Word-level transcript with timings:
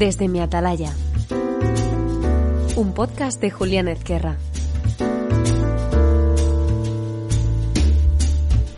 Desde 0.00 0.28
mi 0.28 0.40
atalaya. 0.40 0.94
Un 2.74 2.94
podcast 2.94 3.38
de 3.38 3.50
Julián 3.50 3.86
Ezquerra. 3.86 4.38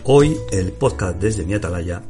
Hoy 0.02 0.36
el 0.50 0.72
podcast 0.72 1.20
desde 1.20 1.44
mi 1.44 1.54
atalaya 1.54 2.02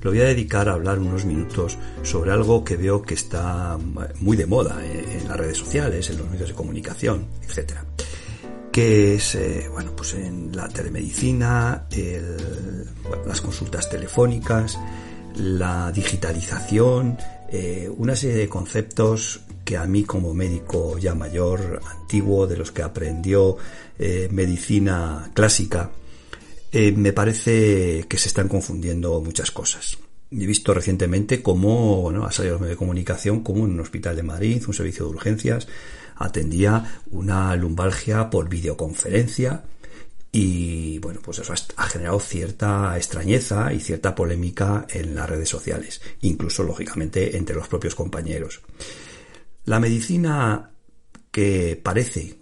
lo 0.00 0.10
voy 0.10 0.20
a 0.20 0.24
dedicar 0.24 0.68
a 0.68 0.72
hablar 0.72 0.98
unos 0.98 1.24
minutos 1.24 1.78
sobre 2.02 2.32
algo 2.32 2.64
que 2.64 2.76
veo 2.76 3.02
que 3.02 3.14
está 3.14 3.78
muy 4.18 4.36
de 4.36 4.46
moda 4.46 4.84
en 4.84 5.28
las 5.28 5.36
redes 5.36 5.58
sociales, 5.58 6.10
en 6.10 6.18
los 6.18 6.28
medios 6.28 6.48
de 6.48 6.54
comunicación, 6.56 7.28
etcétera 7.42 7.84
que 8.72 9.14
es 9.14 9.36
eh, 9.36 9.68
bueno 9.70 9.94
pues 9.94 10.14
en 10.14 10.54
la 10.54 10.68
telemedicina, 10.68 11.86
las 13.26 13.40
consultas 13.40 13.88
telefónicas, 13.88 14.76
la 15.36 15.92
digitalización, 15.92 17.16
eh, 17.50 17.90
una 17.96 18.16
serie 18.16 18.36
de 18.36 18.48
conceptos 18.48 19.40
que 19.64 19.76
a 19.76 19.86
mí 19.86 20.04
como 20.04 20.34
médico 20.34 20.98
ya 20.98 21.14
mayor, 21.14 21.80
antiguo, 21.90 22.46
de 22.46 22.56
los 22.56 22.72
que 22.72 22.82
aprendió 22.82 23.56
eh, 23.98 24.28
medicina 24.30 25.30
clásica, 25.34 25.90
eh, 26.72 26.92
me 26.92 27.12
parece 27.12 28.04
que 28.08 28.18
se 28.18 28.28
están 28.28 28.48
confundiendo 28.48 29.20
muchas 29.20 29.50
cosas. 29.50 29.98
He 30.30 30.46
visto 30.46 30.74
recientemente 30.74 31.42
cómo 31.42 32.02
bueno, 32.02 32.26
ha 32.26 32.32
salido 32.32 32.54
los 32.54 32.60
medios 32.62 32.76
de 32.76 32.78
comunicación, 32.78 33.42
como 33.42 33.64
en 33.64 33.72
un 33.72 33.80
hospital 33.80 34.16
de 34.16 34.22
Madrid, 34.22 34.62
un 34.66 34.74
servicio 34.74 35.04
de 35.04 35.12
urgencias, 35.12 35.68
atendía 36.16 37.00
una 37.10 37.54
lumbalgia 37.56 38.30
por 38.30 38.48
videoconferencia, 38.48 39.62
y 40.38 40.98
bueno, 40.98 41.20
pues 41.22 41.38
eso 41.38 41.54
ha 41.76 41.88
generado 41.88 42.20
cierta 42.20 42.94
extrañeza 42.98 43.72
y 43.72 43.80
cierta 43.80 44.14
polémica 44.14 44.86
en 44.90 45.14
las 45.14 45.30
redes 45.30 45.48
sociales, 45.48 46.02
incluso 46.20 46.62
lógicamente 46.62 47.38
entre 47.38 47.56
los 47.56 47.68
propios 47.68 47.94
compañeros. 47.94 48.60
La 49.64 49.80
medicina 49.80 50.72
que 51.30 51.80
parece 51.82 52.34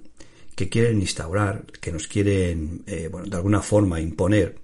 que 0.57 0.69
quieren 0.69 1.01
instaurar, 1.01 1.67
que 1.81 1.93
nos 1.93 2.09
quieren, 2.09 2.83
eh, 2.89 3.09
bueno, 3.13 3.29
de 3.29 3.37
alguna 3.37 3.63
forma 3.63 4.01
imponer 4.01 4.59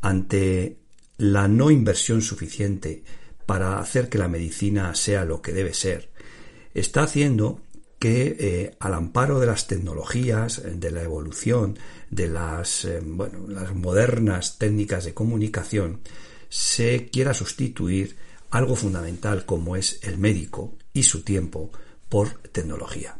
ante 0.00 0.78
la 1.18 1.46
no 1.46 1.70
inversión 1.70 2.20
suficiente 2.20 3.04
para 3.46 3.78
hacer 3.78 4.08
que 4.08 4.18
la 4.18 4.26
medicina 4.26 4.92
sea 4.96 5.24
lo 5.24 5.40
que 5.40 5.52
debe 5.52 5.72
ser, 5.72 6.10
está 6.74 7.04
haciendo 7.04 7.60
que 8.02 8.36
eh, 8.40 8.76
al 8.80 8.94
amparo 8.94 9.38
de 9.38 9.46
las 9.46 9.68
tecnologías, 9.68 10.60
de 10.64 10.90
la 10.90 11.04
evolución, 11.04 11.78
de 12.10 12.26
las, 12.26 12.84
eh, 12.84 13.00
las 13.46 13.76
modernas 13.76 14.58
técnicas 14.58 15.04
de 15.04 15.14
comunicación, 15.14 16.00
se 16.48 17.08
quiera 17.10 17.32
sustituir 17.32 18.16
algo 18.50 18.74
fundamental 18.74 19.46
como 19.46 19.76
es 19.76 20.00
el 20.02 20.18
médico 20.18 20.74
y 20.92 21.04
su 21.04 21.22
tiempo 21.22 21.70
por 22.08 22.40
tecnología. 22.50 23.16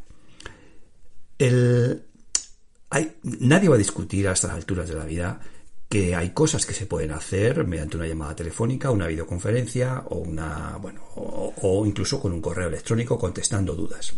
hay, 2.91 3.17
nadie 3.23 3.69
va 3.69 3.77
a 3.77 3.79
discutir 3.87 4.27
a 4.27 4.33
estas 4.33 4.51
alturas 4.51 4.89
de 4.89 4.97
la 4.97 5.05
vida 5.05 5.41
que 5.89 6.17
hay 6.17 6.31
cosas 6.31 6.67
que 6.67 6.75
se 6.75 6.87
pueden 6.87 7.13
hacer 7.13 7.65
mediante 7.69 7.97
una 7.97 8.09
llamada 8.09 8.35
telefónica, 8.35 8.91
una 8.91 9.07
videoconferencia 9.07 10.03
o 10.09 11.87
incluso 11.87 12.21
con 12.21 12.33
un 12.33 12.41
correo 12.41 12.67
electrónico 12.67 13.17
contestando 13.17 13.77
dudas. 13.77 14.13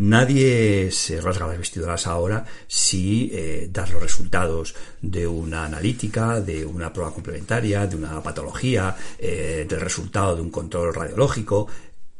Nadie 0.00 0.90
se 0.92 1.20
rasga 1.20 1.46
las 1.46 1.58
vestiduras 1.58 2.06
ahora 2.06 2.46
si 2.66 3.30
eh, 3.34 3.68
das 3.70 3.92
los 3.92 4.02
resultados 4.02 4.74
de 5.02 5.26
una 5.26 5.66
analítica, 5.66 6.40
de 6.40 6.64
una 6.64 6.90
prueba 6.90 7.12
complementaria, 7.12 7.86
de 7.86 7.96
una 7.96 8.22
patología, 8.22 8.96
eh, 9.18 9.66
del 9.68 9.80
resultado 9.80 10.36
de 10.36 10.40
un 10.40 10.50
control 10.50 10.94
radiológico, 10.94 11.68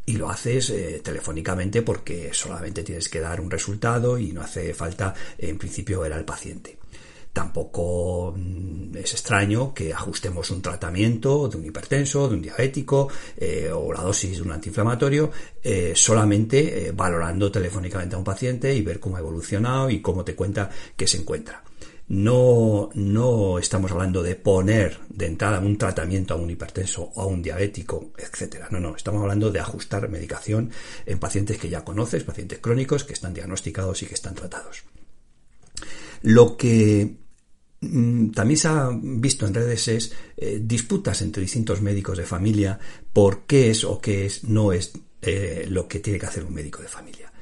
y 0.05 0.19
lo 0.19 0.29
haces 0.29 0.69
eh, 0.69 1.01
telefónicamente 1.03 1.81
porque 1.81 2.35
solamente 2.35 2.83
tienes 2.83 3.09
que 3.09 3.21
dar 3.21 3.41
un 3.41 3.51
resultado 3.51 4.19
y 4.19 4.33
no 4.33 4.43
hace 4.43 4.75
falta 4.75 5.15
en 5.39 5.57
principio 5.57 6.01
ver 6.01 6.13
al 6.13 6.27
paciente. 6.27 6.80
Tampoco 7.33 8.35
mm, 8.37 8.97
es 8.97 9.13
extraño 9.13 9.73
que 9.73 9.93
ajustemos 9.93 10.51
un 10.51 10.61
tratamiento 10.61 11.49
de 11.49 11.57
un 11.57 11.65
hipertenso, 11.65 12.29
de 12.29 12.35
un 12.35 12.43
diabético 12.43 13.09
eh, 13.37 13.71
o 13.73 13.93
la 13.93 14.03
dosis 14.03 14.37
de 14.37 14.43
un 14.43 14.53
antiinflamatorio 14.53 15.31
eh, 15.63 15.93
solamente 15.95 16.89
eh, 16.89 16.93
valorando 16.93 17.51
telefónicamente 17.53 18.17
a 18.17 18.19
un 18.19 18.25
paciente 18.25 18.75
y 18.75 18.83
ver 18.83 18.99
cómo 18.99 19.17
ha 19.17 19.21
evolucionado 19.21 19.91
y 19.91 20.01
cómo 20.01 20.25
te 20.25 20.35
cuenta 20.35 20.71
que 20.97 21.07
se 21.07 21.19
encuentra. 21.19 21.63
No, 22.09 22.91
no 22.95 23.61
estamos 23.61 23.93
hablando 23.93 24.21
de 24.25 24.35
poner 24.35 24.99
de 25.09 25.27
entrada 25.27 25.61
un 25.61 25.79
tratamiento 25.79 26.35
a 26.35 26.37
un 26.37 26.51
hipertenso 26.51 27.13
o 27.15 27.23
a 27.23 27.27
un 27.27 27.41
diabético, 27.41 28.11
etcétera. 28.19 28.67
No, 28.73 28.81
no, 28.81 28.97
estamos 28.97 29.23
hablando 29.23 29.53
de 29.53 29.61
ajustar 29.61 30.09
medicación 30.09 30.73
en 31.07 31.21
pacientes 31.21 31.59
que 31.59 31.69
ya 31.69 31.85
conoces, 31.85 32.25
pacientes 32.25 32.59
crónicos 32.59 33.05
que 33.05 33.13
están 33.13 33.33
diagnosticados 33.33 34.03
y 34.03 34.07
que 34.07 34.15
están 34.15 34.35
tratados. 34.35 34.83
Lo 36.23 36.57
que 36.57 37.17
mm, 37.81 38.31
también 38.31 38.59
se 38.59 38.69
ha 38.69 38.91
visto 38.93 39.47
en 39.47 39.55
redes 39.55 39.89
es 39.89 40.13
eh, 40.37 40.61
disputas 40.63 41.23
entre 41.23 41.43
distintos 41.43 41.81
médicos 41.81 42.19
de 42.19 42.25
familia 42.25 42.79
por 43.13 43.47
qué 43.47 43.71
es 43.71 43.85
o 43.85 44.01
qué 44.01 44.27
es, 44.27 44.45
no 44.45 44.73
es 44.73 44.93
eh, 45.23 45.67
lo 45.69 45.89
que 45.89 46.01
tiene 46.01 46.19
que 46.19 46.27
hacer 46.27 46.45
un 46.45 46.55
médico 46.55 46.83
de 46.83 46.89
familia. 46.89 47.33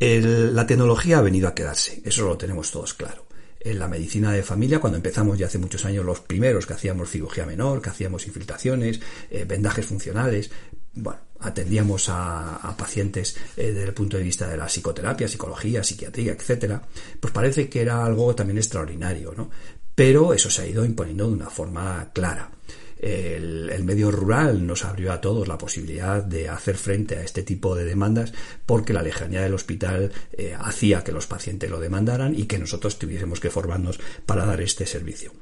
la 0.00 0.66
tecnología 0.66 1.18
ha 1.18 1.22
venido 1.22 1.48
a 1.48 1.54
quedarse, 1.54 2.02
eso 2.04 2.26
lo 2.26 2.38
tenemos 2.38 2.70
todos 2.70 2.94
claro. 2.94 3.28
En 3.60 3.80
la 3.80 3.88
medicina 3.88 4.30
de 4.30 4.44
familia, 4.44 4.78
cuando 4.78 4.98
empezamos 4.98 5.36
ya 5.36 5.46
hace 5.46 5.58
muchos 5.58 5.84
años 5.84 6.04
los 6.04 6.20
primeros 6.20 6.64
que 6.64 6.74
hacíamos 6.74 7.10
cirugía 7.10 7.44
menor, 7.44 7.82
que 7.82 7.90
hacíamos 7.90 8.26
infiltraciones, 8.26 9.00
eh, 9.30 9.44
vendajes 9.46 9.84
funcionales, 9.84 10.50
bueno, 10.98 11.20
atendíamos 11.40 12.08
a, 12.08 12.74
pacientes 12.76 13.36
eh, 13.56 13.72
desde 13.72 13.88
el 13.88 13.94
punto 13.94 14.16
de 14.16 14.22
vista 14.22 14.48
de 14.48 14.56
la 14.56 14.66
psicoterapia, 14.66 15.28
psicología, 15.28 15.82
psiquiatría, 15.82 16.32
etcétera, 16.32 16.82
pues 17.20 17.32
parece 17.32 17.68
que 17.68 17.80
era 17.80 18.04
algo 18.04 18.34
también 18.34 18.58
extraordinario, 18.58 19.32
¿no? 19.36 19.50
Pero 19.94 20.32
eso 20.32 20.50
se 20.50 20.62
ha 20.62 20.66
ido 20.66 20.84
imponiendo 20.84 21.26
de 21.26 21.32
una 21.32 21.50
forma 21.50 22.10
clara. 22.12 22.50
El, 22.98 23.84
medio 23.84 24.10
rural 24.10 24.66
nos 24.66 24.84
abrió 24.84 25.12
a 25.12 25.20
todos 25.20 25.46
la 25.46 25.56
posibilidad 25.56 26.22
de 26.22 26.48
hacer 26.48 26.76
frente 26.76 27.16
a 27.16 27.22
este 27.22 27.42
tipo 27.42 27.74
de 27.74 27.84
demandas 27.84 28.32
porque 28.66 28.92
la 28.92 29.02
lejanía 29.02 29.40
del 29.40 29.54
hospital 29.54 30.12
eh, 30.32 30.54
hacía 30.58 31.04
que 31.04 31.12
los 31.12 31.26
pacientes 31.26 31.70
lo 31.70 31.80
demandaran 31.80 32.38
y 32.38 32.44
que 32.44 32.58
nosotros 32.58 32.98
tuviésemos 32.98 33.40
que 33.40 33.50
formarnos 33.50 33.98
para 34.26 34.44
dar 34.44 34.60
este 34.60 34.84
servicio. 34.84 35.32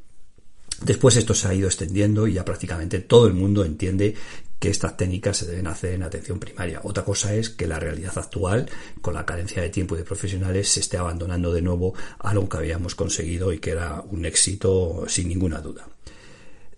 Después 0.82 1.16
esto 1.16 1.34
se 1.34 1.48
ha 1.48 1.54
ido 1.54 1.68
extendiendo 1.68 2.26
y 2.26 2.34
ya 2.34 2.44
prácticamente 2.44 3.00
todo 3.00 3.26
el 3.26 3.32
mundo 3.32 3.64
entiende 3.64 4.14
que 4.58 4.70
estas 4.70 4.96
técnicas 4.96 5.38
se 5.38 5.46
deben 5.46 5.66
hacer 5.66 5.94
en 5.94 6.02
atención 6.02 6.38
primaria. 6.38 6.80
Otra 6.82 7.04
cosa 7.04 7.34
es 7.34 7.50
que 7.50 7.66
la 7.66 7.78
realidad 7.78 8.16
actual, 8.16 8.68
con 9.00 9.14
la 9.14 9.26
carencia 9.26 9.62
de 9.62 9.70
tiempo 9.70 9.94
y 9.94 9.98
de 9.98 10.04
profesionales, 10.04 10.68
se 10.68 10.80
esté 10.80 10.96
abandonando 10.96 11.52
de 11.52 11.62
nuevo 11.62 11.94
algo 12.18 12.48
que 12.48 12.56
habíamos 12.56 12.94
conseguido 12.94 13.52
y 13.52 13.58
que 13.58 13.70
era 13.70 14.00
un 14.00 14.24
éxito 14.24 15.04
sin 15.08 15.28
ninguna 15.28 15.60
duda. 15.60 15.88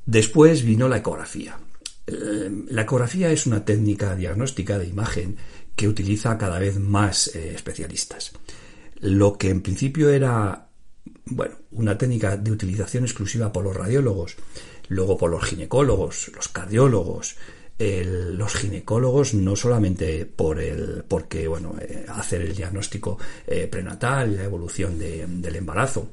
Después 0.05 0.65
vino 0.65 0.89
la 0.89 0.99
ecografía. 0.99 1.59
La 2.07 2.83
ecografía 2.83 3.31
es 3.31 3.47
una 3.47 3.65
técnica 3.65 4.17
diagnóstica 4.17 4.79
de 4.79 4.87
imagen 4.87 5.37
que 5.77 5.87
utiliza 5.87 6.39
cada 6.39 6.59
vez 6.59 6.79
más 6.79 7.35
eh, 7.37 7.53
especialistas. 7.55 8.33
Lo 9.01 9.37
que 9.37 9.51
en 9.51 9.61
principio 9.61 10.09
era 10.09 10.69
bueno, 11.27 11.57
una 11.71 11.97
técnica 11.97 12.37
de 12.37 12.51
utilización 12.51 13.05
exclusiva 13.05 13.53
por 13.53 13.65
los 13.65 13.77
radiólogos, 13.77 14.37
luego 14.89 15.17
por 15.17 15.31
los 15.31 15.45
ginecólogos, 15.45 16.31
los 16.35 16.49
cardiólogos, 16.49 17.37
los 17.79 18.55
ginecólogos 18.55 19.35
no 19.35 19.55
solamente 19.55 20.27
por 20.27 20.61
el 20.61 21.05
porque 21.07 21.47
bueno 21.47 21.77
eh, 21.81 22.05
hacer 22.09 22.43
el 22.43 22.55
diagnóstico 22.55 23.19
eh, 23.47 23.69
prenatal 23.69 24.33
y 24.33 24.37
la 24.37 24.45
evolución 24.45 24.99
del 24.99 25.57
embarazo 25.57 26.11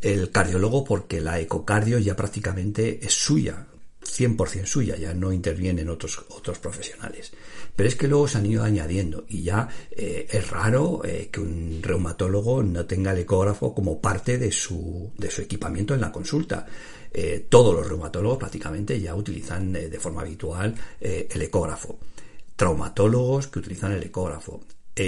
el 0.00 0.30
cardiólogo 0.30 0.84
porque 0.84 1.20
la 1.20 1.40
ecocardio 1.40 1.98
ya 1.98 2.14
prácticamente 2.14 3.04
es 3.04 3.12
suya 3.12 3.66
100% 4.04 4.66
suya, 4.66 4.96
ya 4.96 5.14
no 5.14 5.32
intervienen 5.32 5.88
otros, 5.88 6.22
otros 6.28 6.58
profesionales. 6.58 7.32
Pero 7.74 7.88
es 7.88 7.96
que 7.96 8.06
luego 8.06 8.28
se 8.28 8.36
han 8.36 8.44
ido 8.44 8.62
añadiendo 8.62 9.24
y 9.28 9.44
ya 9.44 9.66
eh, 9.90 10.26
es 10.30 10.50
raro 10.50 11.00
que 11.32 11.40
un 11.40 11.80
reumatólogo 11.82 12.62
no 12.62 12.84
tenga 12.84 13.12
el 13.12 13.20
ecógrafo 13.20 13.74
como 13.74 14.02
parte 14.02 14.36
de 14.36 14.52
su, 14.52 15.10
de 15.16 15.30
su 15.30 15.40
equipamiento 15.40 15.94
en 15.94 16.02
la 16.02 16.12
consulta. 16.12 16.66
Eh, 17.14 17.46
todos 17.48 17.72
los 17.72 17.86
reumatólogos 17.86 18.38
prácticamente 18.38 19.00
ya 19.00 19.14
utilizan 19.14 19.74
eh, 19.76 19.88
de 19.88 20.00
forma 20.00 20.22
habitual 20.22 20.74
el 21.00 21.42
ecógrafo. 21.42 21.98
Traumatólogos 22.56 23.46
que 23.46 23.60
utilizan 23.60 23.92
el 23.92 24.02
ecógrafo. 24.02 24.60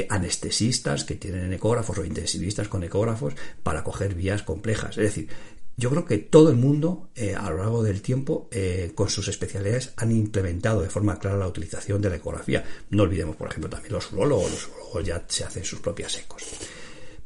anestesistas 0.09 1.05
que 1.05 1.15
tienen 1.15 1.53
ecógrafos 1.53 1.99
o 1.99 2.05
intensivistas 2.05 2.69
con 2.69 2.83
ecógrafos 2.83 3.35
para 3.63 3.85
coger 3.85 4.15
vías 4.15 4.43
complejas. 4.43 4.99
Es 4.99 5.05
decir, 5.05 5.29
yo 5.77 5.91
creo 5.91 6.05
que 6.05 6.19
todo 6.19 6.51
el 6.51 6.57
mundo 6.57 7.11
a 7.39 7.51
lo 7.51 7.59
largo 7.59 7.83
del 7.83 8.03
tiempo 8.03 8.49
con 8.95 9.09
sus 9.09 9.29
especialidades 9.29 9.93
han 9.97 10.11
implementado 10.11 10.83
de 10.83 10.91
forma 10.91 11.19
clara 11.19 11.37
la 11.37 11.47
utilización 11.47 12.01
de 12.03 12.11
la 12.11 12.17
ecografía. 12.17 12.65
No 12.91 13.05
olvidemos, 13.05 13.37
por 13.37 13.49
ejemplo, 13.49 13.71
también 13.71 13.93
los 13.93 14.13
urólogos. 14.13 14.51
Los 14.51 14.69
urólogos 14.69 15.05
ya 15.05 15.25
se 15.29 15.45
hacen 15.45 15.65
sus 15.65 15.81
propias 15.81 16.19
ecos. 16.19 16.43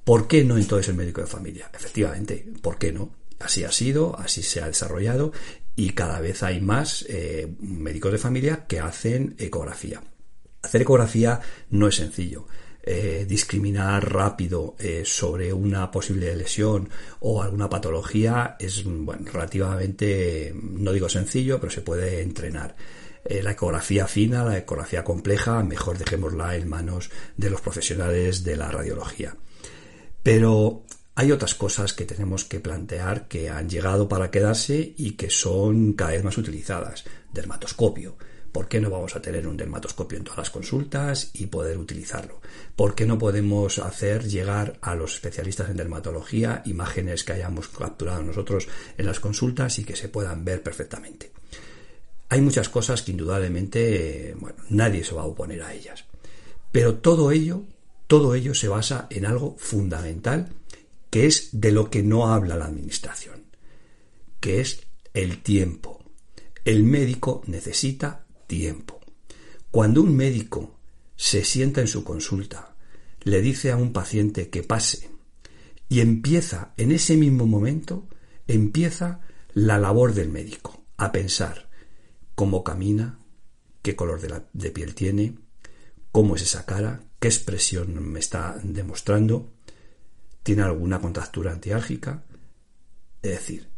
¿Por 0.04 0.26
qué 0.26 0.44
no 0.44 0.56
entonces 0.56 0.88
el 0.88 0.96
médico 0.96 1.20
de 1.20 1.26
familia? 1.26 1.70
Efectivamente, 1.72 2.46
¿por 2.60 2.78
qué 2.78 2.92
no? 2.92 3.19
Así 3.40 3.64
ha 3.64 3.72
sido, 3.72 4.16
así 4.18 4.42
se 4.42 4.60
ha 4.60 4.66
desarrollado 4.66 5.32
y 5.74 5.90
cada 5.90 6.20
vez 6.20 6.42
hay 6.42 6.60
más 6.60 7.06
eh, 7.08 7.48
médicos 7.58 8.12
de 8.12 8.18
familia 8.18 8.66
que 8.66 8.80
hacen 8.80 9.34
ecografía. 9.38 10.02
Hacer 10.62 10.82
ecografía 10.82 11.40
no 11.70 11.88
es 11.88 11.96
sencillo. 11.96 12.46
Eh, 12.82 13.24
discriminar 13.26 14.12
rápido 14.12 14.74
eh, 14.78 15.02
sobre 15.06 15.52
una 15.52 15.90
posible 15.90 16.34
lesión 16.36 16.88
o 17.20 17.42
alguna 17.42 17.68
patología 17.68 18.56
es 18.58 18.84
relativamente, 18.84 20.54
no 20.54 20.92
digo 20.92 21.08
sencillo, 21.08 21.58
pero 21.58 21.70
se 21.70 21.80
puede 21.80 22.20
entrenar. 22.20 22.76
la 23.42 23.52
ecografía 23.52 24.06
fina, 24.06 24.44
la 24.44 24.58
ecografía 24.58 25.04
compleja, 25.04 25.62
mejor 25.62 25.96
dejémosla 25.98 26.56
en 26.56 26.68
manos 26.68 27.10
de 27.36 27.50
los 27.50 27.60
profesionales 27.60 28.44
de 28.44 28.56
la 28.56 28.70
radiología. 28.70 29.34
Pero 30.22 30.84
hay 31.20 31.32
otras 31.32 31.54
cosas 31.54 31.92
que 31.92 32.06
tenemos 32.06 32.46
que 32.46 32.60
plantear 32.60 33.28
que 33.28 33.50
han 33.50 33.68
llegado 33.68 34.08
para 34.08 34.30
quedarse 34.30 34.94
y 34.96 35.10
que 35.18 35.28
son 35.28 35.92
cada 35.92 36.12
vez 36.12 36.24
más 36.24 36.38
utilizadas. 36.38 37.04
Dermatoscopio. 37.30 38.16
¿Por 38.50 38.68
qué 38.68 38.80
no 38.80 38.88
vamos 38.88 39.14
a 39.14 39.20
tener 39.20 39.46
un 39.46 39.58
dermatoscopio 39.58 40.16
en 40.16 40.24
todas 40.24 40.38
las 40.38 40.48
consultas 40.48 41.28
y 41.34 41.48
poder 41.48 41.76
utilizarlo? 41.76 42.40
¿Por 42.74 42.94
qué 42.94 43.04
no 43.04 43.18
podemos 43.18 43.80
hacer 43.80 44.28
llegar 44.28 44.78
a 44.80 44.94
los 44.94 45.12
especialistas 45.16 45.68
en 45.68 45.76
dermatología 45.76 46.62
imágenes 46.64 47.22
que 47.22 47.34
hayamos 47.34 47.68
capturado 47.68 48.22
nosotros 48.22 48.66
en 48.96 49.04
las 49.04 49.20
consultas 49.20 49.78
y 49.78 49.84
que 49.84 49.96
se 49.96 50.08
puedan 50.08 50.42
ver 50.42 50.62
perfectamente? 50.62 51.32
Hay 52.30 52.40
muchas 52.40 52.70
cosas 52.70 53.02
que 53.02 53.10
indudablemente, 53.10 54.34
nadie 54.70 55.04
se 55.04 55.14
va 55.14 55.20
a 55.20 55.26
oponer 55.26 55.64
a 55.64 55.74
ellas. 55.74 56.02
Pero 56.72 56.94
todo 56.94 57.30
ello 57.30 57.64
todo 58.10 58.34
ello 58.34 58.56
se 58.56 58.66
basa 58.66 59.06
en 59.08 59.24
algo 59.24 59.54
fundamental 59.56 60.48
que 61.10 61.26
es 61.26 61.48
de 61.52 61.72
lo 61.72 61.90
que 61.90 62.02
no 62.02 62.32
habla 62.32 62.56
la 62.56 62.66
Administración, 62.66 63.44
que 64.38 64.60
es 64.60 64.86
el 65.12 65.42
tiempo. 65.42 66.04
El 66.64 66.84
médico 66.84 67.42
necesita 67.46 68.26
tiempo. 68.46 69.00
Cuando 69.70 70.02
un 70.02 70.14
médico 70.16 70.78
se 71.16 71.44
sienta 71.44 71.80
en 71.80 71.88
su 71.88 72.04
consulta, 72.04 72.76
le 73.22 73.42
dice 73.42 73.70
a 73.70 73.76
un 73.76 73.92
paciente 73.92 74.48
que 74.48 74.62
pase 74.62 75.10
y 75.88 76.00
empieza 76.00 76.72
en 76.76 76.92
ese 76.92 77.16
mismo 77.16 77.46
momento, 77.46 78.08
empieza 78.46 79.20
la 79.52 79.78
labor 79.78 80.14
del 80.14 80.28
médico, 80.28 80.84
a 80.96 81.12
pensar 81.12 81.68
cómo 82.34 82.62
camina, 82.62 83.18
qué 83.82 83.96
color 83.96 84.20
de, 84.20 84.42
de 84.52 84.70
piel 84.70 84.94
tiene, 84.94 85.36
cómo 86.12 86.36
es 86.36 86.42
esa 86.42 86.64
cara, 86.64 87.02
qué 87.18 87.28
expresión 87.28 88.10
me 88.10 88.20
está 88.20 88.58
demostrando, 88.62 89.52
tiene 90.42 90.62
alguna 90.62 91.00
contractura 91.00 91.52
antiálgica. 91.52 92.22
Es 93.22 93.30
decir, 93.30 93.68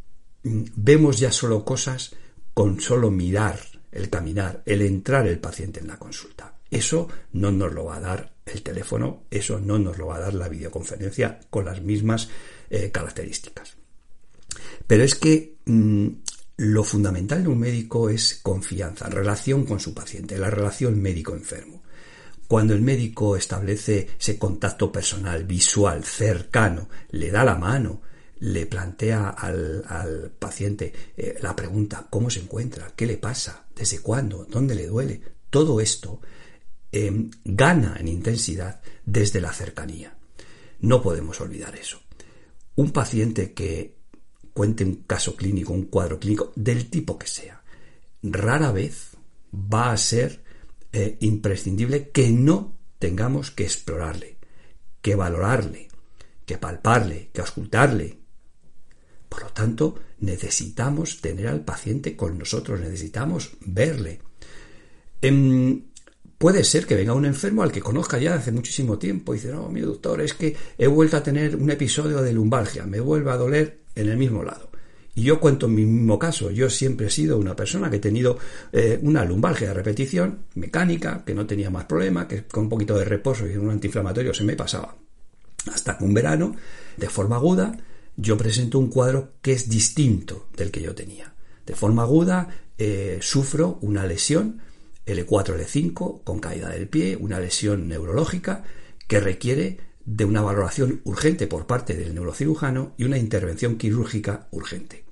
vemos 0.43 1.19
ya 1.19 1.31
solo 1.31 1.63
cosas 1.63 2.15
con 2.53 2.79
solo 2.79 3.11
mirar 3.11 3.59
el 3.91 4.09
caminar, 4.09 4.63
el 4.65 4.81
entrar 4.81 5.27
el 5.27 5.39
paciente 5.39 5.79
en 5.79 5.87
la 5.87 5.99
consulta. 5.99 6.55
Eso 6.69 7.07
no 7.33 7.51
nos 7.51 7.73
lo 7.73 7.85
va 7.85 7.97
a 7.97 8.01
dar 8.01 8.33
el 8.45 8.61
teléfono, 8.63 9.23
eso 9.29 9.59
no 9.59 9.77
nos 9.77 9.97
lo 9.97 10.07
va 10.07 10.17
a 10.17 10.21
dar 10.21 10.33
la 10.33 10.49
videoconferencia 10.49 11.39
con 11.49 11.65
las 11.65 11.81
mismas 11.81 12.29
eh, 12.69 12.89
características. 12.91 13.75
Pero 14.87 15.03
es 15.03 15.15
que 15.15 15.57
mm, 15.65 16.07
lo 16.57 16.83
fundamental 16.83 17.43
de 17.43 17.49
un 17.49 17.59
médico 17.59 18.09
es 18.09 18.39
confianza, 18.41 19.09
relación 19.09 19.65
con 19.65 19.79
su 19.79 19.93
paciente, 19.93 20.37
la 20.37 20.49
relación 20.49 21.01
médico-enfermo. 21.01 21.83
Cuando 22.47 22.73
el 22.73 22.81
médico 22.81 23.35
establece 23.35 24.09
ese 24.19 24.37
contacto 24.37 24.91
personal, 24.91 25.43
visual, 25.45 26.03
cercano, 26.03 26.89
le 27.11 27.31
da 27.31 27.43
la 27.43 27.55
mano, 27.55 28.01
le 28.39 28.65
plantea 28.65 29.29
al, 29.29 30.31
paciente 30.37 30.91
eh, 31.15 31.37
la 31.41 31.55
pregunta 31.55 32.05
¿cómo 32.09 32.29
se 32.29 32.41
encuentra? 32.41 32.91
¿Qué 32.95 33.05
le 33.05 33.17
pasa? 33.17 33.65
¿Desde 33.73 33.99
cuándo? 33.99 34.45
¿Dónde 34.49 34.75
le 34.75 34.87
duele? 34.87 35.21
Todo 35.49 35.79
esto 35.79 36.19
em, 36.91 37.31
gana 37.45 37.95
en 37.99 38.07
intensidad 38.09 38.81
desde 39.05 39.39
la 39.39 39.53
cercanía. 39.53 40.17
No 40.81 41.01
podemos 41.01 41.39
olvidar 41.39 41.75
eso. 41.75 42.01
Un 42.75 42.91
paciente 42.91 43.53
que 43.53 43.95
cuente 44.53 44.83
un 44.83 45.03
caso 45.03 45.35
clínico, 45.35 45.73
un 45.73 45.85
cuadro 45.85 46.19
clínico, 46.19 46.51
del 46.55 46.89
tipo 46.89 47.17
que 47.17 47.27
sea, 47.27 47.63
rara 48.21 48.71
vez 48.71 49.11
va 49.53 49.91
a 49.91 49.97
ser 49.97 50.42
eh, 50.93 51.17
imprescindible 51.21 52.09
que 52.11 52.29
no 52.29 52.77
tengamos 52.99 53.51
que 53.51 53.63
explorarle, 53.63 54.37
que 55.01 55.15
valorarle, 55.15 55.89
que 56.45 56.57
palparle, 56.57 57.31
que 57.33 57.41
auscultarle. 57.41 58.19
Por 59.27 59.41
lo 59.41 59.49
tanto, 59.49 59.99
necesitamos 60.19 61.19
tener 61.19 61.47
al 61.47 61.65
paciente 61.65 62.15
con 62.15 62.37
nosotros, 62.37 62.79
necesitamos 62.79 63.57
verle. 63.61 64.21
Em, 65.21 65.83
puede 66.37 66.63
ser 66.63 66.85
que 66.85 66.95
venga 66.95 67.13
un 67.13 67.25
enfermo 67.25 67.63
al 67.63 67.71
que 67.71 67.81
conozca 67.81 68.19
ya 68.19 68.35
hace 68.35 68.51
muchísimo 68.51 68.99
tiempo 68.99 69.33
y 69.33 69.37
dice, 69.37 69.51
no, 69.51 69.69
mi 69.69 69.81
doctor, 69.81 70.21
es 70.21 70.33
que 70.33 70.55
he 70.77 70.87
vuelto 70.87 71.17
a 71.17 71.23
tener 71.23 71.55
un 71.55 71.71
episodio 71.71 72.21
de 72.21 72.33
lumbalgia, 72.33 72.85
me 72.85 72.99
vuelve 72.99 73.31
a 73.31 73.37
doler 73.37 73.81
en 73.95 74.09
el 74.09 74.17
mismo 74.17 74.43
lado. 74.43 74.72
Y 75.15 75.23
yo 75.23 75.39
cuento 75.39 75.67
en 75.67 75.75
mi 75.75 75.85
mismo 75.85 76.17
caso, 76.17 76.49
yo 76.49 76.69
siempre 76.69 77.07
he 77.07 77.09
sido 77.11 77.37
una 77.37 77.55
persona 77.55 77.89
que 77.89 77.97
he 77.97 77.99
tenido 77.99 78.39
eh, 78.71 78.99
una 79.01 79.23
lumbalgia 79.23 79.67
de 79.67 79.73
repetición 79.75 80.45
mecánica, 80.55 81.23
que 81.23 81.35
no 81.35 81.45
tenía 81.45 81.69
más 81.69 81.85
problema, 81.85 82.27
que 82.27 82.45
con 82.45 82.63
un 82.63 82.69
poquito 82.69 82.97
de 82.97 83.05
reposo 83.05 83.47
y 83.47 83.55
un 83.55 83.69
antiinflamatorio 83.69 84.33
se 84.33 84.43
me 84.43 84.55
pasaba. 84.55 84.95
Hasta 85.71 85.97
que 85.97 86.03
un 86.03 86.13
verano, 86.13 86.55
de 86.97 87.09
forma 87.09 87.35
aguda, 87.35 87.77
yo 88.17 88.37
presento 88.37 88.79
un 88.79 88.89
cuadro 88.89 89.33
que 89.41 89.53
es 89.53 89.69
distinto 89.69 90.47
del 90.57 90.71
que 90.71 90.81
yo 90.81 90.95
tenía. 90.95 91.33
De 91.65 91.75
forma 91.75 92.03
aguda, 92.03 92.49
eh, 92.77 93.19
sufro 93.21 93.77
una 93.81 94.05
lesión 94.05 94.61
L4, 95.05 95.57
L5, 95.57 96.23
con 96.23 96.39
caída 96.39 96.69
del 96.69 96.87
pie, 96.87 97.17
una 97.17 97.39
lesión 97.39 97.87
neurológica 97.87 98.63
que 99.07 99.19
requiere 99.19 99.77
de 100.05 100.25
una 100.25 100.41
valoración 100.41 101.01
urgente 101.05 101.47
por 101.47 101.65
parte 101.65 101.95
del 101.95 102.13
neurocirujano 102.13 102.93
y 102.97 103.05
una 103.05 103.17
intervención 103.17 103.77
quirúrgica 103.77 104.47
urgente. 104.51 105.03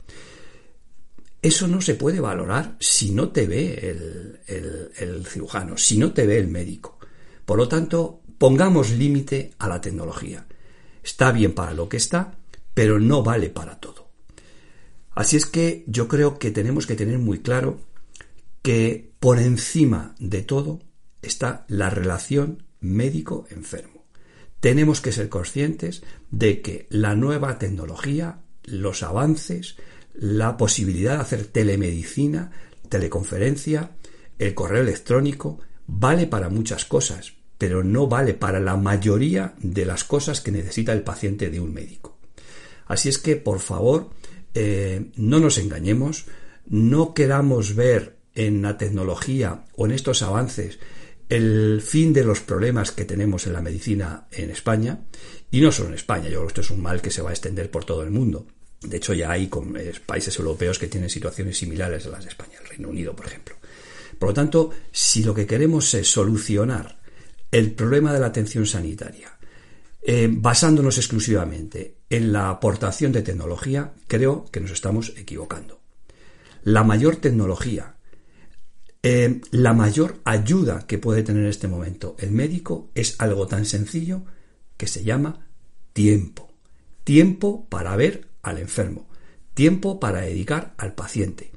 Eso 1.41 1.67
no 1.67 1.81
se 1.81 1.95
puede 1.95 2.19
valorar 2.19 2.75
si 2.79 3.12
no 3.12 3.29
te 3.29 3.48
ve 3.48 4.39
el, 4.48 5.25
cirujano, 5.25 5.77
si 5.77 5.98
no 5.98 6.13
te 6.13 6.27
ve 6.27 6.38
el 6.38 6.48
médico. 6.48 7.00
Por 7.45 7.57
lo 7.57 7.67
tanto, 7.67 8.21
pongamos 8.38 8.91
límite 8.91 9.51
a 9.57 9.67
la 9.67 9.81
tecnología. 9.81 10.45
Está 11.03 11.31
bien 11.31 11.53
para 11.53 11.74
lo 11.74 11.89
que 11.89 11.98
está, 11.98 12.38
pero 12.74 13.00
no 13.00 13.24
vale 13.24 13.50
para 13.50 13.79
todo. 13.79 14.12
Así 15.15 15.36
es 15.36 15.48
que 15.48 15.83
yo 15.88 16.07
creo 16.07 16.38
que 16.38 16.51
tenemos 16.51 16.86
que 16.86 16.95
tener 16.95 17.17
muy 17.17 17.39
claro 17.39 17.79
que 18.62 19.12
por 19.19 19.39
encima 19.39 20.15
de 20.19 20.43
todo 20.43 20.79
está 21.24 21.65
la 21.67 21.89
relación 21.89 22.63
médico-enfermo. 22.81 24.00
Tenemos 24.62 25.01
que 25.01 25.12
ser 25.12 25.27
conscientes 25.27 26.03
de 26.30 26.62
que 26.62 26.88
la 26.89 27.15
nueva 27.15 27.58
tecnología, 27.58 28.41
los 28.63 29.03
avances, 29.03 29.75
la 30.13 30.56
posibilidad 30.56 31.15
de 31.15 31.22
hacer 31.22 31.46
telemedicina, 31.46 32.51
teleconferencia, 32.88 33.91
el 34.38 34.53
correo 34.53 34.84
electrónico, 34.84 35.60
vale 35.88 36.27
para 36.27 36.50
muchas 36.50 36.86
cosas, 36.86 37.34
pero 37.58 37.84
no 37.84 38.08
vale 38.08 38.36
para 38.36 38.60
la 38.60 38.77
mayoría 38.77 39.56
de 39.58 39.84
las 39.86 40.03
cosas 40.03 40.41
que 40.41 40.51
necesita 40.51 40.94
el 40.94 41.01
paciente 41.01 41.50
de 41.50 41.60
un 41.60 41.74
médico. 41.74 42.20
Así 42.86 43.10
es 43.10 43.18
que, 43.18 43.38
por 43.38 43.60
favor, 43.62 44.12
eh, 44.53 45.12
no 45.15 45.39
nos 45.39 45.58
engañemos, 45.58 46.25
no 46.68 47.15
queramos 47.15 47.74
ver 47.74 48.18
en 48.36 48.62
la 48.62 48.77
tecnología 48.77 49.65
o 49.75 49.88
en 49.88 49.91
estos 49.91 50.22
avances 50.22 50.77
el 51.31 51.81
fin 51.81 52.11
de 52.11 52.25
los 52.25 52.41
problemas 52.41 52.91
que 52.91 53.05
tenemos 53.05 53.47
en 53.47 53.53
la 53.53 53.61
medicina 53.61 54.27
en 54.31 54.50
España, 54.50 55.00
y 55.50 55.61
no 55.61 55.71
solo 55.71 55.88
en 55.88 55.95
España, 55.95 56.25
yo 56.25 56.31
creo 56.31 56.41
que 56.41 56.47
esto 56.47 56.61
es 56.61 56.71
un 56.71 56.81
mal 56.81 57.01
que 57.01 57.09
se 57.09 57.21
va 57.21 57.29
a 57.29 57.33
extender 57.33 57.71
por 57.71 57.85
todo 57.85 58.03
el 58.03 58.11
mundo. 58.11 58.47
De 58.81 58.97
hecho, 58.97 59.13
ya 59.13 59.31
hay 59.31 59.50
eh, 59.77 59.93
países 60.05 60.38
europeos 60.38 60.77
que 60.77 60.88
tienen 60.88 61.09
situaciones 61.09 61.57
similares 61.57 62.05
a 62.05 62.09
las 62.09 62.25
de 62.25 62.31
España, 62.31 62.57
el 62.61 62.67
Reino 62.67 62.89
Unido, 62.89 63.15
por 63.15 63.27
ejemplo. 63.27 63.55
Por 64.19 64.29
lo 64.29 64.33
tanto, 64.33 64.71
si 64.91 65.23
lo 65.23 65.33
que 65.33 65.47
queremos 65.47 65.93
es 65.93 66.11
solucionar 66.11 67.00
el 67.50 67.71
problema 67.71 68.11
de 68.11 68.19
la 68.19 68.27
atención 68.27 68.65
sanitaria, 68.65 69.38
eh, 70.01 70.27
basándonos 70.29 70.97
exclusivamente 70.97 71.95
en 72.09 72.33
la 72.33 72.50
aportación 72.50 73.13
de 73.13 73.21
tecnología, 73.21 73.93
creo 74.07 74.43
que 74.51 74.59
nos 74.59 74.71
estamos 74.71 75.13
equivocando. 75.15 75.79
la 76.63 76.83
mayor 76.83 77.15
tecnología, 77.15 77.95
eh, 79.03 79.41
la 79.51 79.74
mayor 79.74 80.20
ayuda 80.25 80.86
que 80.86 81.00
puede 81.00 81.24
tener 81.24 81.43
en 81.43 81.50
este 81.50 81.67
momento 81.67 82.15
el 82.20 82.31
médico 82.31 82.91
es 82.93 83.20
algo 83.20 83.48
tan 83.48 83.65
sencillo 83.65 84.24
que 84.77 84.88
se 84.88 85.03
llama 85.03 85.48
tiempo. 85.93 86.51
Tiempo 87.03 87.67
para 87.67 87.96
ver 87.96 88.27
al 88.43 88.60
enfermo, 88.60 89.10
tiempo 89.53 90.00
para 90.00 90.22
dedicar 90.22 90.75
al 90.77 90.93
paciente, 90.93 91.51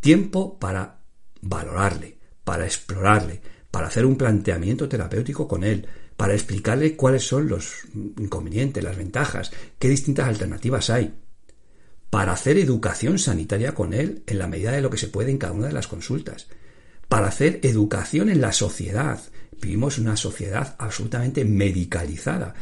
tiempo 0.00 0.58
para 0.58 1.00
valorarle, 1.40 2.18
para 2.44 2.66
explorarle, 2.66 3.40
para 3.70 3.86
hacer 3.86 4.04
un 4.04 4.16
planteamiento 4.16 4.88
terapéutico 4.88 5.48
con 5.48 5.64
él, 5.64 5.86
para 6.16 6.34
explicarle 6.34 6.96
cuáles 6.96 7.26
son 7.26 7.48
los 7.48 7.84
inconvenientes, 7.94 8.84
las 8.84 8.96
ventajas, 8.96 9.52
qué 9.78 9.88
distintas 9.88 10.28
alternativas 10.28 10.90
hay, 10.90 11.14
para 12.10 12.32
hacer 12.32 12.58
educación 12.58 13.18
sanitaria 13.18 13.74
con 13.74 13.94
él 13.94 14.22
en 14.26 14.38
la 14.38 14.48
medida 14.48 14.72
de 14.72 14.82
lo 14.82 14.90
que 14.90 14.98
se 14.98 15.08
puede 15.08 15.30
en 15.30 15.38
cada 15.38 15.54
una 15.54 15.68
de 15.68 15.72
las 15.72 15.86
consultas, 15.86 16.48
para 17.10 17.26
hacer 17.26 17.58
educación 17.64 18.28
en 18.28 18.40
la 18.40 18.52
sociedad. 18.52 19.20
Vivimos 19.60 19.98
una 19.98 20.16
sociedad 20.16 20.76
absolutamente 20.78 21.44
medicalizada. 21.44 22.54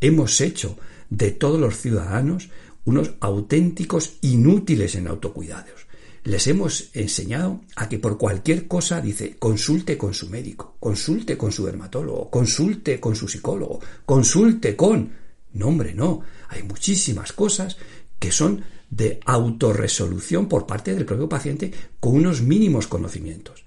Hemos 0.00 0.40
hecho 0.40 0.78
de 1.10 1.32
todos 1.32 1.60
los 1.60 1.76
ciudadanos 1.76 2.48
unos 2.86 3.12
auténticos 3.20 4.14
inútiles 4.22 4.94
en 4.94 5.06
autocuidados. 5.06 5.86
Les 6.24 6.46
hemos 6.46 6.88
enseñado 6.94 7.60
a 7.76 7.90
que 7.90 7.98
por 7.98 8.16
cualquier 8.16 8.66
cosa, 8.66 9.02
dice, 9.02 9.36
consulte 9.38 9.98
con 9.98 10.14
su 10.14 10.30
médico, 10.30 10.76
consulte 10.80 11.36
con 11.36 11.52
su 11.52 11.66
dermatólogo, 11.66 12.30
consulte 12.30 12.98
con 12.98 13.14
su 13.14 13.28
psicólogo, 13.28 13.80
consulte 14.06 14.74
con... 14.76 15.12
No, 15.52 15.66
hombre, 15.68 15.92
no. 15.92 16.22
Hay 16.48 16.62
muchísimas 16.62 17.34
cosas 17.34 17.76
que 18.18 18.32
son 18.32 18.64
de 18.88 19.20
autorresolución 19.26 20.48
por 20.48 20.66
parte 20.66 20.94
del 20.94 21.04
propio 21.04 21.28
paciente 21.28 21.70
con 22.00 22.14
unos 22.14 22.40
mínimos 22.40 22.86
conocimientos. 22.86 23.59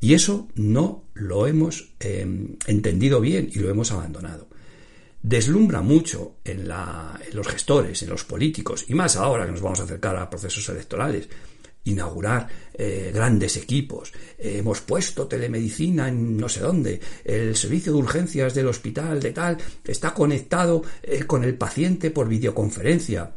Y 0.00 0.14
eso 0.14 0.48
no 0.54 1.04
lo 1.14 1.46
hemos 1.46 1.92
em, 2.00 2.56
entendido 2.66 3.20
bien 3.20 3.50
y 3.52 3.58
lo 3.58 3.68
hemos 3.68 3.92
abandonado. 3.92 4.48
Deslumbra 5.22 5.82
mucho 5.82 6.36
en, 6.42 6.66
los 6.66 7.46
gestores, 7.46 8.02
en 8.02 8.08
los 8.08 8.24
políticos, 8.24 8.86
y 8.88 8.94
más 8.94 9.16
ahora 9.16 9.44
que 9.44 9.52
nos 9.52 9.60
vamos 9.60 9.80
a 9.80 9.84
acercar 9.84 10.16
a 10.16 10.30
procesos 10.30 10.66
electorales, 10.70 11.28
inaugurar 11.84 12.48
eh, 12.72 13.10
grandes 13.12 13.58
equipos. 13.58 14.12
hemos 14.38 14.80
puesto 14.80 15.26
telemedicina 15.26 16.08
en 16.08 16.38
no 16.38 16.48
sé 16.48 16.60
dónde. 16.60 17.00
El 17.22 17.54
servicio 17.54 17.92
de 17.92 17.98
urgencias 17.98 18.54
del 18.54 18.68
hospital 18.68 19.20
de 19.20 19.32
tal 19.32 19.58
está 19.84 20.14
conectado 20.14 20.82
eh, 21.02 21.24
con 21.24 21.44
el 21.44 21.54
paciente 21.56 22.10
por 22.10 22.26
videoconferencia. 22.26 23.34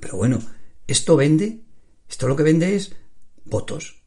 Pero 0.00 0.16
bueno, 0.16 0.40
esto 0.86 1.16
vende, 1.16 1.60
esto 2.08 2.28
lo 2.28 2.36
que 2.36 2.42
vende 2.44 2.76
es 2.76 2.94
votos, 3.44 4.02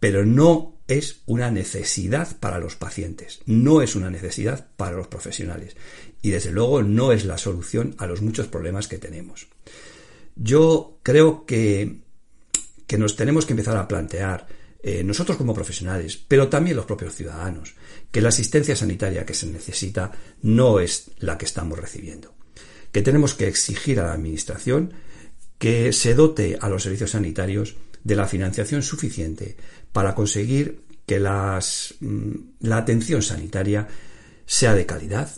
pero 0.00 0.26
no 0.26 0.81
es 0.98 1.22
una 1.26 1.50
necesidad 1.50 2.36
para 2.38 2.58
los 2.58 2.76
pacientes, 2.76 3.40
no 3.46 3.82
es 3.82 3.96
una 3.96 4.10
necesidad 4.10 4.68
para 4.76 4.96
los 4.96 5.08
profesionales 5.08 5.76
y 6.22 6.30
desde 6.30 6.52
luego 6.52 6.82
no 6.82 7.12
es 7.12 7.24
la 7.24 7.38
solución 7.38 7.94
a 7.98 8.06
los 8.06 8.22
muchos 8.22 8.46
problemas 8.46 8.88
que 8.88 8.98
tenemos. 8.98 9.48
Yo 10.36 10.98
creo 11.02 11.44
que, 11.44 12.00
que 12.86 12.98
nos 12.98 13.16
tenemos 13.16 13.46
que 13.46 13.52
empezar 13.52 13.76
a 13.76 13.88
plantear, 13.88 14.46
eh, 14.82 15.04
nosotros 15.04 15.36
como 15.36 15.54
profesionales, 15.54 16.16
pero 16.16 16.48
también 16.48 16.76
los 16.76 16.86
propios 16.86 17.14
ciudadanos, 17.14 17.74
que 18.10 18.20
la 18.20 18.30
asistencia 18.30 18.74
sanitaria 18.74 19.24
que 19.24 19.34
se 19.34 19.46
necesita 19.46 20.12
no 20.42 20.80
es 20.80 21.10
la 21.18 21.38
que 21.38 21.44
estamos 21.44 21.78
recibiendo, 21.78 22.34
que 22.90 23.02
tenemos 23.02 23.34
que 23.34 23.46
exigir 23.46 24.00
a 24.00 24.06
la 24.06 24.14
Administración 24.14 24.92
que 25.58 25.92
se 25.92 26.14
dote 26.14 26.58
a 26.60 26.68
los 26.68 26.82
servicios 26.82 27.12
sanitarios 27.12 27.76
de 28.02 28.16
la 28.16 28.26
financiación 28.26 28.82
suficiente 28.82 29.56
para 29.92 30.14
conseguir 30.14 30.82
que 31.06 31.20
las, 31.20 31.94
mm, 32.00 32.32
la 32.60 32.78
atención 32.78 33.22
sanitaria 33.22 33.88
sea 34.46 34.74
de 34.74 34.86
calidad, 34.86 35.30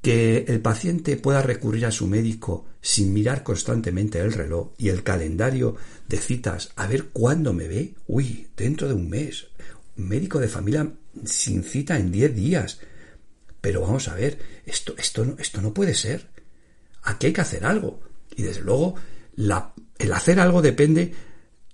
que 0.00 0.44
el 0.48 0.60
paciente 0.60 1.16
pueda 1.16 1.42
recurrir 1.42 1.86
a 1.86 1.92
su 1.92 2.06
médico 2.08 2.66
sin 2.80 3.12
mirar 3.12 3.44
constantemente 3.44 4.18
el 4.18 4.32
reloj 4.32 4.72
y 4.76 4.88
el 4.88 5.04
calendario 5.04 5.76
de 6.08 6.18
citas 6.18 6.72
a 6.74 6.88
ver 6.88 7.10
cuándo 7.12 7.52
me 7.52 7.68
ve. 7.68 7.94
Uy, 8.08 8.48
dentro 8.56 8.88
de 8.88 8.94
un 8.94 9.08
mes. 9.08 9.46
Un 9.96 10.08
médico 10.08 10.40
de 10.40 10.48
familia 10.48 10.92
sin 11.24 11.62
cita 11.62 11.96
en 11.98 12.10
10 12.10 12.34
días. 12.34 12.80
Pero 13.60 13.82
vamos 13.82 14.08
a 14.08 14.14
ver, 14.14 14.38
esto, 14.66 14.94
esto, 14.98 15.36
esto 15.38 15.62
no 15.62 15.72
puede 15.72 15.94
ser. 15.94 16.28
Aquí 17.04 17.28
hay 17.28 17.32
que 17.32 17.40
hacer 17.40 17.64
algo. 17.64 18.00
Y 18.34 18.42
desde 18.42 18.62
luego, 18.62 18.96
el 19.36 20.12
hacer 20.12 20.40
algo 20.40 20.60
depende 20.60 21.14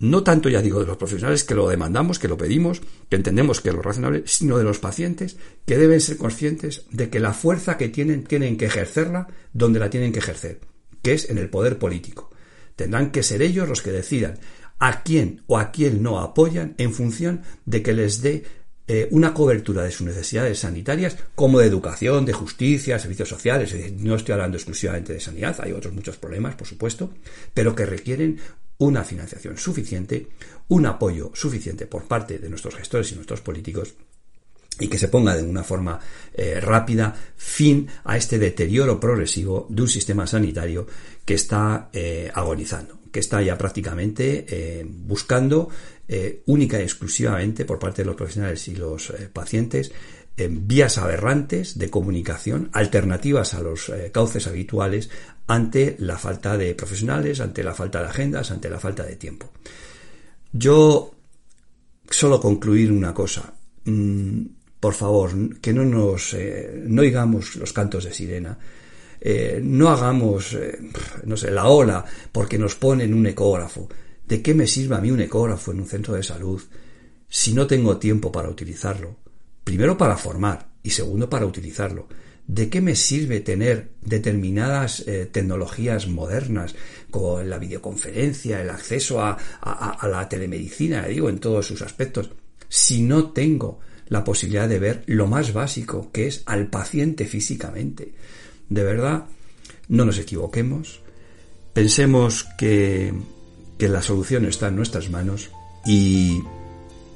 no 0.00 0.22
tanto, 0.22 0.48
ya 0.48 0.62
digo, 0.62 0.80
de 0.80 0.86
los 0.86 0.96
profesionales 0.96 1.44
que 1.44 1.54
lo 1.54 1.68
demandamos, 1.68 2.18
que 2.18 2.28
lo 2.28 2.38
pedimos, 2.38 2.80
que 3.08 3.16
entendemos 3.16 3.60
que 3.60 3.70
es 3.70 3.74
lo 3.74 3.82
razonable, 3.82 4.22
sino 4.26 4.56
de 4.56 4.64
los 4.64 4.78
pacientes 4.78 5.36
que 5.66 5.76
deben 5.76 6.00
ser 6.00 6.16
conscientes 6.16 6.84
de 6.90 7.10
que 7.10 7.18
la 7.18 7.32
fuerza 7.32 7.76
que 7.76 7.88
tienen 7.88 8.24
tienen 8.24 8.56
que 8.56 8.66
ejercerla 8.66 9.26
donde 9.52 9.80
la 9.80 9.90
tienen 9.90 10.12
que 10.12 10.20
ejercer, 10.20 10.60
que 11.02 11.14
es 11.14 11.28
en 11.30 11.38
el 11.38 11.50
poder 11.50 11.78
político. 11.78 12.30
Tendrán 12.76 13.10
que 13.10 13.24
ser 13.24 13.42
ellos 13.42 13.68
los 13.68 13.82
que 13.82 13.90
decidan 13.90 14.38
a 14.78 15.02
quién 15.02 15.42
o 15.48 15.58
a 15.58 15.72
quién 15.72 16.02
no 16.02 16.20
apoyan 16.20 16.74
en 16.78 16.92
función 16.92 17.42
de 17.66 17.82
que 17.82 17.92
les 17.92 18.22
dé 18.22 18.44
eh, 18.86 19.08
una 19.10 19.34
cobertura 19.34 19.82
de 19.82 19.90
sus 19.90 20.06
necesidades 20.06 20.60
sanitarias 20.60 21.16
como 21.34 21.58
de 21.58 21.66
educación, 21.66 22.24
de 22.24 22.32
justicia, 22.32 22.98
servicios 22.98 23.28
sociales. 23.28 23.74
no 23.98 24.14
estoy 24.14 24.32
hablando 24.32 24.56
exclusivamente 24.56 25.12
de 25.12 25.20
sanidad, 25.20 25.56
hay 25.60 25.72
otros 25.72 25.92
muchos 25.92 26.16
problemas, 26.16 26.54
por 26.54 26.66
supuesto, 26.66 27.10
pero 27.52 27.74
que 27.74 27.84
requieren 27.84 28.38
una 28.78 29.04
financiación 29.04 29.56
suficiente, 29.56 30.28
un 30.68 30.86
apoyo 30.86 31.30
suficiente 31.34 31.86
por 31.86 32.04
parte 32.04 32.38
de 32.38 32.48
nuestros 32.48 32.74
gestores 32.76 33.10
y 33.12 33.16
nuestros 33.16 33.40
políticos 33.40 33.94
y 34.80 34.88
que 34.88 34.98
se 34.98 35.08
ponga 35.08 35.36
de 35.36 35.42
una 35.42 35.64
forma 35.64 35.98
eh, 36.32 36.60
rápida 36.60 37.14
fin 37.36 37.88
a 38.04 38.16
este 38.16 38.38
deterioro 38.38 39.00
progresivo 39.00 39.66
de 39.68 39.82
un 39.82 39.88
sistema 39.88 40.26
sanitario 40.26 40.86
que 41.24 41.34
está 41.34 41.90
eh, 41.92 42.30
agonizando, 42.32 43.00
que 43.10 43.20
está 43.20 43.42
ya 43.42 43.58
prácticamente 43.58 44.46
eh, 44.48 44.86
buscando 44.86 45.68
única 46.46 46.80
y 46.80 46.84
exclusivamente 46.84 47.66
por 47.66 47.78
parte 47.78 48.00
de 48.00 48.06
los 48.06 48.16
profesionales 48.16 48.66
y 48.68 48.76
los 48.76 49.12
pacientes 49.30 49.92
vías 50.50 50.98
aberrantes 50.98 51.78
de 51.78 51.90
comunicación 51.90 52.70
alternativas 52.72 53.54
a 53.54 53.60
los 53.60 53.90
cauces 54.12 54.46
habituales 54.46 55.10
ante 55.48 55.96
la 55.98 56.16
falta 56.16 56.56
de 56.56 56.74
profesionales, 56.74 57.40
ante 57.40 57.64
la 57.64 57.74
falta 57.74 58.00
de 58.02 58.08
agendas, 58.08 58.50
ante 58.50 58.70
la 58.70 58.78
falta 58.78 59.04
de 59.04 59.16
tiempo. 59.16 59.50
Yo 60.52 61.14
solo 62.10 62.40
concluir 62.40 62.92
una 62.92 63.12
cosa. 63.12 63.52
Mm, 63.84 64.42
por 64.80 64.94
favor, 64.94 65.58
que 65.60 65.72
no 65.72 65.84
nos 65.84 66.34
eh, 66.34 66.84
no 66.86 67.02
oigamos 67.02 67.56
los 67.56 67.72
cantos 67.72 68.04
de 68.04 68.12
sirena. 68.12 68.58
Eh, 69.20 69.60
no 69.62 69.88
hagamos, 69.88 70.54
eh, 70.54 70.78
no 71.24 71.36
sé, 71.36 71.50
la 71.50 71.66
ola 71.66 72.04
porque 72.30 72.58
nos 72.58 72.76
ponen 72.76 73.12
un 73.14 73.26
ecógrafo. 73.26 73.88
¿De 74.26 74.40
qué 74.40 74.54
me 74.54 74.66
sirve 74.66 74.96
a 74.96 75.00
mí 75.00 75.10
un 75.10 75.20
ecógrafo 75.20 75.72
en 75.72 75.80
un 75.80 75.86
centro 75.86 76.14
de 76.14 76.22
salud 76.22 76.62
si 77.28 77.52
no 77.52 77.66
tengo 77.66 77.96
tiempo 77.96 78.30
para 78.30 78.48
utilizarlo? 78.48 79.16
Primero 79.68 79.98
para 79.98 80.16
formar 80.16 80.70
y 80.82 80.88
segundo 80.88 81.28
para 81.28 81.44
utilizarlo. 81.44 82.08
¿De 82.46 82.70
qué 82.70 82.80
me 82.80 82.96
sirve 82.96 83.40
tener 83.40 83.90
determinadas 84.00 85.06
eh, 85.06 85.28
tecnologías 85.30 86.08
modernas 86.08 86.74
como 87.10 87.42
la 87.42 87.58
videoconferencia, 87.58 88.62
el 88.62 88.70
acceso 88.70 89.20
a, 89.20 89.36
la 90.10 90.26
telemedicina, 90.26 91.06
digo, 91.06 91.28
en 91.28 91.38
todos 91.38 91.66
sus 91.66 91.82
aspectos, 91.82 92.30
si 92.70 93.02
no 93.02 93.32
tengo 93.32 93.80
la 94.06 94.24
posibilidad 94.24 94.70
de 94.70 94.78
ver 94.78 95.02
lo 95.04 95.26
más 95.26 95.52
básico, 95.52 96.10
que 96.12 96.28
es 96.28 96.44
al 96.46 96.68
paciente 96.68 97.26
físicamente? 97.26 98.14
De 98.70 98.82
verdad, 98.82 99.26
no 99.88 100.06
nos 100.06 100.18
equivoquemos, 100.18 101.02
pensemos 101.74 102.46
que, 102.56 103.12
que 103.76 103.88
la 103.90 104.00
solución 104.00 104.46
está 104.46 104.68
en 104.68 104.76
nuestras 104.76 105.10
manos 105.10 105.50
y 105.84 106.40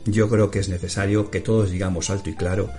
yo 0.04 0.28
creo 0.28 0.50
que 0.50 0.58
es 0.58 0.68
necesario 0.68 1.30
que 1.30 1.40
todos 1.40 1.70
digamos 1.70 2.10
alto 2.10 2.30
y 2.30 2.34
claro 2.34 2.70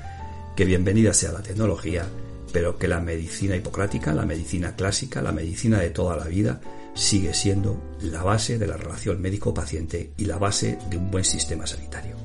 que 0.56 0.66
bienvenida 0.66 1.14
sea 1.14 1.32
la 1.32 1.42
tecnología, 1.42 2.06
pero 2.52 2.78
que 2.78 2.88
la 2.88 3.00
medicina 3.00 3.56
hipocrática, 3.56 4.14
la 4.14 4.26
medicina 4.26 4.76
clásica, 4.76 5.22
la 5.22 5.32
medicina 5.32 5.80
de 5.80 5.90
toda 5.90 6.16
la 6.16 6.26
vida, 6.26 6.62
sigue 6.94 7.34
siendo 7.34 7.82
la 8.02 8.22
base 8.24 8.60
de 8.60 8.68
la 8.68 8.78
relación 8.78 9.22
médico-paciente 9.22 10.12
y 10.18 10.26
la 10.26 10.38
base 10.38 10.78
de 10.90 10.98
un 10.98 11.10
buen 11.10 11.24
sistema 11.24 11.66
sanitario. 11.66 12.16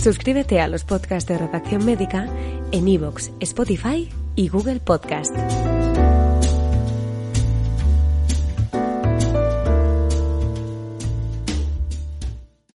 Suscríbete 0.00 0.60
a 0.60 0.68
los 0.68 0.84
podcasts 0.84 1.28
de 1.28 1.36
Redacción 1.36 1.84
Médica 1.84 2.28
en 2.70 2.86
iVoox, 2.86 3.30
Spotify 3.40 4.08
y 4.36 4.48
Google 4.48 4.78
Podcast. 4.78 5.34